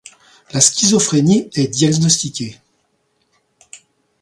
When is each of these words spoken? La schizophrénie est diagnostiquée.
La 0.51 0.61
schizophrénie 0.61 1.51
est 1.53 1.67
diagnostiquée. 1.67 2.57